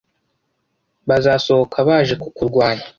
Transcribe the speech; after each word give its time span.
bazasohoka 1.07 1.77
baje 1.87 2.13
kukurwanya 2.23 2.85